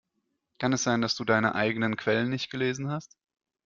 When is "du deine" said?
1.15-1.53